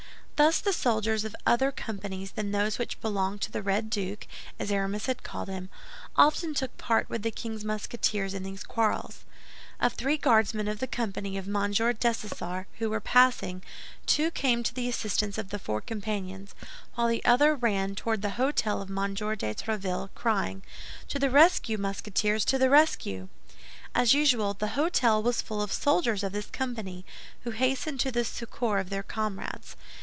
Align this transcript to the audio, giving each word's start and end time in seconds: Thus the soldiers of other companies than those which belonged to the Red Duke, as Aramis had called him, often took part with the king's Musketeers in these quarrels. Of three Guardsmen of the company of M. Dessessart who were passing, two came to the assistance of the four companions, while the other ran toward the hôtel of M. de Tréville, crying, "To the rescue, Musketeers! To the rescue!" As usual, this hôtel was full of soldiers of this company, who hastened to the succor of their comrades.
Thus 0.43 0.59
the 0.59 0.73
soldiers 0.73 1.23
of 1.23 1.35
other 1.45 1.71
companies 1.71 2.31
than 2.31 2.51
those 2.51 2.79
which 2.79 2.99
belonged 2.99 3.41
to 3.41 3.51
the 3.51 3.61
Red 3.61 3.91
Duke, 3.91 4.25
as 4.57 4.71
Aramis 4.71 5.05
had 5.05 5.21
called 5.21 5.47
him, 5.49 5.69
often 6.15 6.55
took 6.55 6.75
part 6.79 7.07
with 7.11 7.21
the 7.21 7.29
king's 7.29 7.63
Musketeers 7.63 8.33
in 8.33 8.41
these 8.41 8.63
quarrels. 8.63 9.23
Of 9.79 9.93
three 9.93 10.17
Guardsmen 10.17 10.67
of 10.67 10.79
the 10.79 10.87
company 10.87 11.37
of 11.37 11.47
M. 11.47 11.71
Dessessart 11.73 12.65
who 12.79 12.89
were 12.89 12.99
passing, 12.99 13.61
two 14.07 14.31
came 14.31 14.63
to 14.63 14.73
the 14.73 14.89
assistance 14.89 15.37
of 15.37 15.49
the 15.51 15.59
four 15.59 15.79
companions, 15.79 16.55
while 16.95 17.07
the 17.07 17.23
other 17.23 17.53
ran 17.55 17.93
toward 17.93 18.23
the 18.23 18.29
hôtel 18.29 18.81
of 18.81 18.89
M. 18.89 19.13
de 19.13 19.53
Tréville, 19.53 20.09
crying, 20.15 20.63
"To 21.09 21.19
the 21.19 21.29
rescue, 21.29 21.77
Musketeers! 21.77 22.43
To 22.45 22.57
the 22.57 22.71
rescue!" 22.71 23.27
As 23.93 24.15
usual, 24.15 24.55
this 24.55 24.71
hôtel 24.71 25.21
was 25.21 25.43
full 25.43 25.61
of 25.61 25.71
soldiers 25.71 26.23
of 26.23 26.31
this 26.31 26.47
company, 26.49 27.05
who 27.41 27.51
hastened 27.51 27.99
to 27.99 28.11
the 28.11 28.25
succor 28.25 28.79
of 28.79 28.89
their 28.89 29.03
comrades. 29.03 29.75